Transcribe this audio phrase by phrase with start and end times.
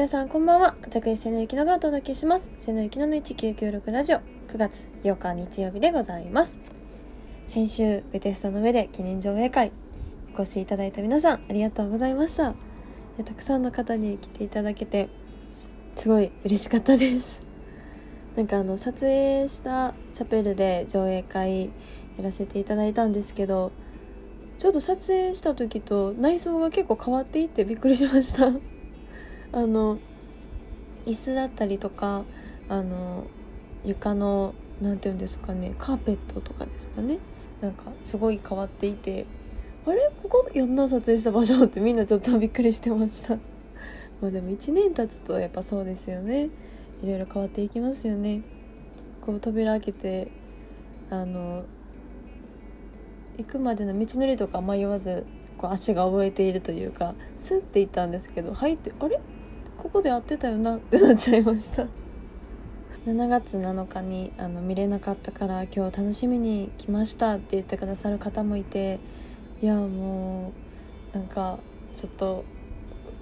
[0.00, 0.76] 皆さんこんばんは。
[0.80, 2.50] 私瀬野ゆきのがお届けします。
[2.56, 4.20] 瀬野ゆきのの1996ラジオ。
[4.48, 6.58] 9月8日日曜日でございます。
[7.46, 9.72] 先週ベテスタの上で記念上映会
[10.34, 12.54] お越しいただいた皆さんありがとうございました。
[13.22, 15.10] たくさんの方に来ていただけて
[15.96, 17.42] すごい嬉しかったです。
[18.36, 21.70] なんかあの撮影したチャペルで上映会や
[22.22, 23.70] らせていただいたんですけど
[24.56, 28.69] ちょっと撮影した時と内装が結構変わっていってびっくりしました。
[29.52, 29.98] あの
[31.06, 32.24] 椅子だったりとか
[32.68, 33.26] あの
[33.84, 37.18] 床の何て言うんですかねカーペットとかですかね。
[37.60, 39.26] なんかすごい変わっていて
[39.86, 40.10] あれ？
[40.22, 43.36] ここやんな撮影した場所ってみんなちょっとびっくりしてました。
[44.20, 46.48] まあでも1年経つとやっぱそうですよね。
[47.02, 48.42] いろいろ変わっていきますよね。
[49.20, 50.28] こう扉開けて
[51.10, 51.64] あの
[53.36, 55.24] 行くまでの道のりとか迷わず
[55.58, 59.18] こう足が覚えているというかスッて行ったんですけど入ってあれ？
[59.90, 61.84] ここで会ってたよなってなっちゃいました。
[63.06, 69.00] 7月7日にあの見れなかったから今日楽しみに来ましたって言ってくださる方もいて
[69.60, 70.52] いやも
[71.12, 71.58] うなんか
[71.96, 72.44] ちょっと、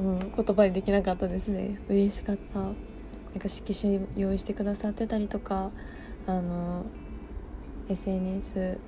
[0.00, 1.78] うん、言葉にできなかったですね。
[1.90, 2.60] 嬉しかった。
[2.60, 2.74] なん
[3.38, 5.70] か色紙用意してくださってたりとか
[6.26, 6.86] あの
[7.90, 8.78] SNS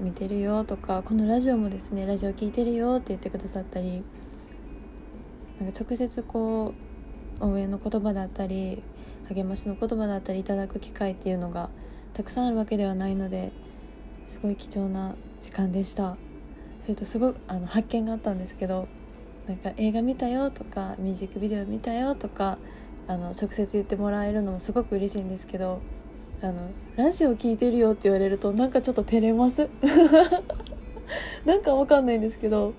[0.00, 4.02] 見てるよとかこのラジオもですねラジオ聞いてるよって言ってくださったり
[5.58, 6.85] なんか直接こう
[7.40, 8.82] 応援の言葉だったり
[9.28, 11.68] 励ましの言葉だったりいただく機会っていうのが
[12.14, 13.52] たくさんあるわけではないので
[14.26, 16.16] すごい貴重な時間でした。
[16.86, 18.86] それとすごくあの発見があったんですけど
[19.48, 22.58] なんか映画見たよとかミュージックビデオ見たよとか
[23.08, 25.80] あの直接言ってもらえるのもすごく嬉しいんですけど
[26.42, 29.68] あのラジオ聞いてるよって言われるとなんかちょっと照れます。
[31.44, 32.74] なんかわかんないんですけど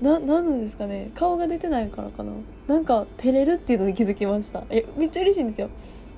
[0.00, 1.10] な何なんですかね。
[1.14, 2.32] 顔が出てないからかな。
[2.66, 4.64] なんか照れるっていうのに気づきました。
[4.70, 5.70] えめっちゃ嬉しいんですよ。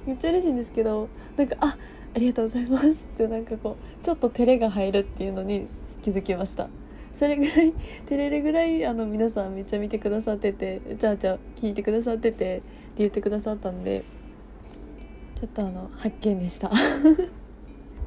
[0.07, 1.77] めっちゃ嬉しいんですけどなんかあ
[2.15, 2.91] ありがとうございます。
[2.91, 5.67] ってなんかこうちょっと照れが入るっていうのに
[6.03, 6.69] 気づきました。
[7.15, 7.73] それぐらい
[8.07, 12.63] 照れるぐらいあの皆さんめっちゃ見てくださっててじゃあじゃあ聞いてくださっててって
[12.99, 14.05] 言ってくださったんで
[15.35, 16.71] ちょっとあの発見でした。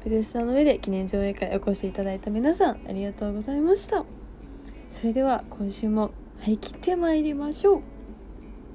[0.02, 4.04] ペデスタの上で記念上映会お越しいただいた皆さんありがとうございました
[4.90, 7.82] それでは今週も張り切ってまいりましょう。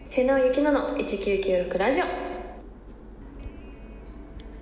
[0.06, 2.06] 瀬野ゆきのの1996ラジオ。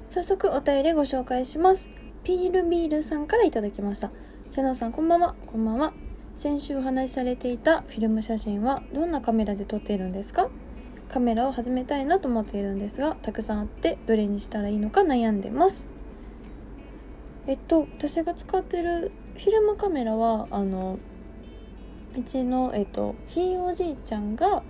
[0.09, 1.88] 早速お便りご紹介します。
[2.24, 4.12] ピールビールさんからいただきました。
[4.50, 5.36] 瀬野さんこんばんは。
[5.46, 5.94] こんばんは。
[6.36, 10.50] 先週お話しされていたフィルム写真はどんなカメラで撮っているんですか？
[11.08, 15.88] カメラを始めたいなと思っているんですがたくさんあってどれにしたらいいのか悩んでます。
[17.47, 20.97] えっと私が使ってるフィルムカメラはあの
[22.16, 24.62] うちの、えっと、ひいおじいちゃんが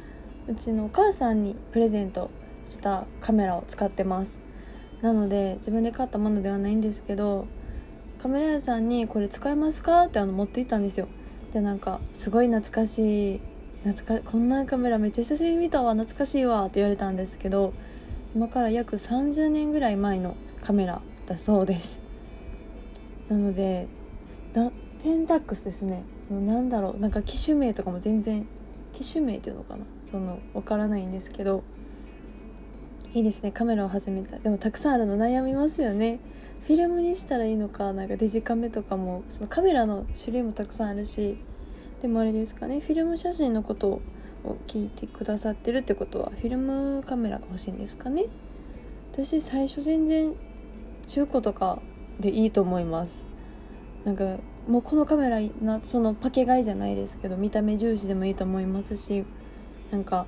[0.48, 2.30] うちのお母さんにプレゼント
[2.64, 4.40] したカメラを使ってます。
[5.02, 7.46] なので自分で買ったものではないんですけど
[8.22, 11.10] カメラ屋さんに「これ使えますか?」ってあの持って行ったんですよ。
[11.52, 13.42] でなんか「すごい懐かしい
[13.84, 17.74] 懐かこんなカメラめっちゃ久しぶりに見たわ懐かしいわ」って言われたんですけど
[18.34, 22.00] 今から約30年ぐらい前のカメラだそうです。
[23.28, 23.88] なので
[25.04, 26.04] ペンタックスですね。
[26.42, 28.48] なんだろうなんか機種名とかも全然
[28.94, 29.86] 機種名っていうのかな？
[30.06, 31.64] そのわからないんですけど。
[33.16, 34.40] いいですねカメラを始めた。
[34.40, 36.20] でもたくさんあるの悩みますよね。
[36.62, 41.38] フィルムにしたらいいのかなんかデジカメとかもそのカメラの種類もたくさんあるし。
[42.02, 44.02] でもあれですかねフィルム写真のことを
[44.66, 48.26] 聞いてくださってるってことはフィルムカメラが欲しいんですかね？
[49.12, 50.34] 私最初全然
[51.06, 51.80] 中古とか
[52.20, 53.28] でいいと思います。
[54.06, 59.26] なんかもうこのカメラなそのパケ買いじゃないですけど見た目重視でもいいと思いますし
[59.92, 60.26] なんか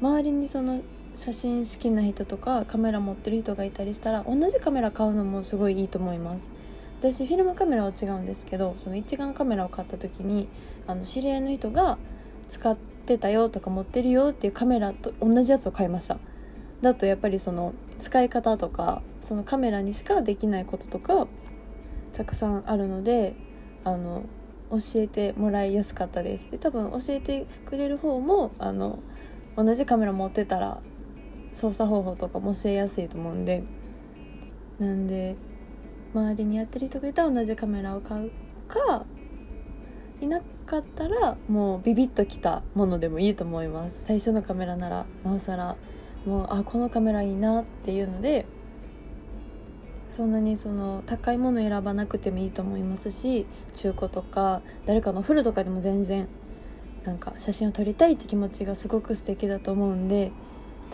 [0.00, 0.80] 周りにその
[1.14, 6.50] 写真好きな人とかカメラ持ってる人がいたりしたら同じカメラ買うのもすごいいいと思います。
[6.98, 10.48] 私フィルムカメラは違うんですけどその一眼カメラを買った時に
[10.86, 11.98] あの知り合いの人が
[12.48, 16.18] 使ってたよとか持ってるよっていうカメラと同じやつを買いました。
[16.80, 21.26] だとやっぱりその使い方とかそのカメラにしかできないこととか
[22.14, 23.34] たくさんあるので
[23.84, 24.24] あの
[24.70, 26.50] 教えてもらいやすかったです。
[26.50, 28.98] で多分教えてくれる方もあの
[29.56, 30.80] 同じカメラ持ってたら
[31.52, 33.62] 操作方法とかも教えやすいと思うんで。
[34.78, 35.36] なんで
[36.12, 38.32] 周りにやってる人がいたら同じカメラを買う
[38.66, 39.04] か
[40.20, 43.98] いなかったらもうビビッときたものでもいいと思います。
[44.00, 45.76] 最初のカメラならなおさら
[46.24, 48.46] もうあこのカメラいいなっていうので
[50.08, 56.28] そんなにその高いもの選ばなくてもいいと思いますし中古とか誰かのフルとかでも全然
[57.04, 60.32] なんか写真を撮りたいって気持ちがすごく素敵だと思うんで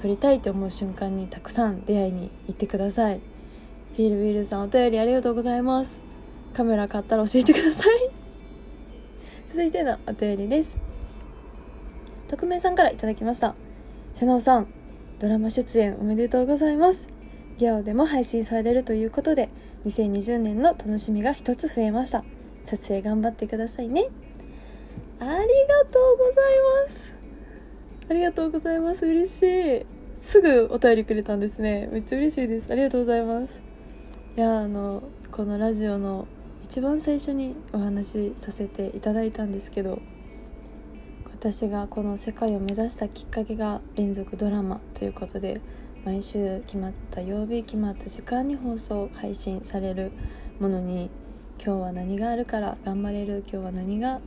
[0.01, 3.21] 撮りたいと思う瞬間にたくさん出会いに行ってください。
[3.97, 6.01] フィールウィールさんお便りありがとうございます。
[6.55, 8.11] カメラ買ったら教えてください。
[9.49, 10.79] 続いてのお便りです。
[12.29, 13.55] 匿名さんからいただきました。
[14.15, 14.69] 瀬能さん
[15.19, 17.20] ドラマ出演おめでとうございます。
[17.61, 19.51] ギャオでも配信されるということで
[19.85, 22.25] 2020年の楽しみが一つ増えました。
[22.65, 24.09] 撮影頑張ってくださいね。
[25.19, 25.37] ありが
[25.91, 26.55] とうござい
[26.87, 27.13] ます。
[28.09, 29.05] ありがとうございます。
[29.05, 29.87] 嬉しい。
[30.17, 31.87] すぐお便りくれたんですね。
[31.93, 32.73] めっちゃ嬉しいです。
[32.73, 33.53] ありがとうございます。
[34.39, 36.27] いやあのこのラジオの
[36.65, 40.01] 一番最初にお話しさせていただいたんですけど
[41.27, 45.61] 私がこの世界を目指したきっかけが連続ドラマということで
[46.05, 50.13] 毎週決まった曜日決まった時間に放送配信される
[50.59, 51.11] ものに
[51.63, 54.23] 今日は何があるから頑張れる今日は何が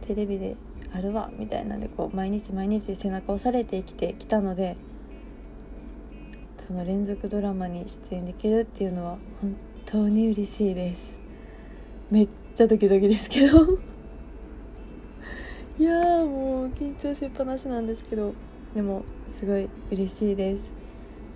[0.00, 0.56] テレビで
[0.92, 4.76] あるわみたいなんでこう毎日毎日背中を押されて生きてきたので
[6.58, 9.56] その連続ドラマに出演できるっていうのは本
[9.86, 11.20] 当に嬉しいです。
[12.10, 13.64] めっちゃドキドキですけど。
[15.78, 18.34] いやもう緊張しっぱなしなんですけど。
[18.74, 20.83] でもすごい嬉しいです。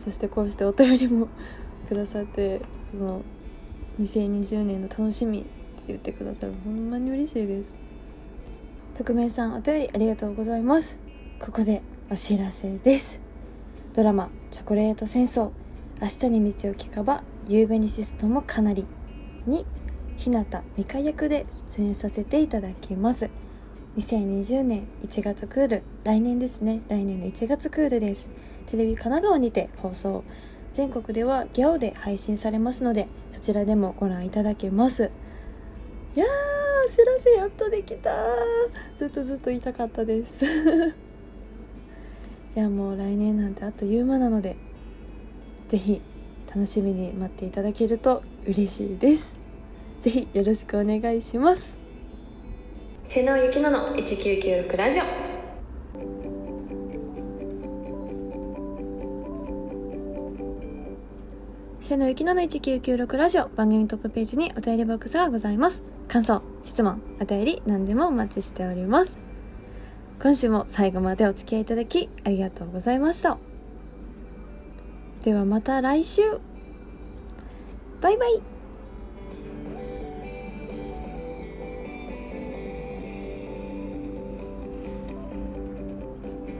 [0.09, 1.29] そしてこうしてお便りも
[1.87, 2.63] くださって
[2.97, 3.21] その
[4.01, 5.49] 2020年の楽しみって
[5.89, 7.75] 言ってくださるほんまに嬉しいです。
[8.97, 10.97] 匿名さんお便りありがとうございます。
[11.39, 13.21] ここでお知らせです。
[13.95, 15.51] ドラマ「チョコレート戦争。
[16.01, 18.87] 明日に道を聞かば夕べにシストもかなり」
[19.45, 19.67] に
[20.17, 20.47] 日向
[20.79, 21.45] 美香役で
[21.77, 23.29] 出演させていただきます。
[23.99, 25.83] 2020年1月クール。
[26.05, 26.81] 来年ですね。
[26.89, 28.27] 来年の1月クールです。
[28.71, 30.25] テレビ神奈川にて放送
[30.75, 35.11] 全国ではギャオで配信されますのでそちらでもご覧いただけます。
[36.15, 38.11] いやー知らせやっとできた
[38.99, 40.45] ずっとずっと言いたかったです。
[42.57, 44.57] いやもう来年なんてあっという間なので
[45.69, 46.01] 是非
[46.49, 49.37] 楽しみに待っていただけると嬉しいです。
[50.01, 51.77] ぜひよろしくお願いします。
[53.05, 55.28] 瀬能ゆきのの1996ラジオ。
[61.89, 63.49] 瀬野ゆきのの1996ラジオ。
[63.49, 69.19] 番組トップページにお便りボックスがございます感想質問お便り何でもお待ちしております。
[70.21, 73.39] 今週も最後までお付き合いいただきありがとうございました。
[75.25, 76.21] ではまた来週。
[78.03, 78.43] バイバイ。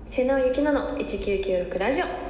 [0.07, 2.28] 瀬能ゆきのの1996ラジオ。